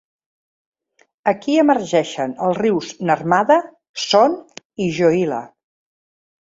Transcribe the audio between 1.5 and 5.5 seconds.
emergeixen els rius Narmada, Son i Johila.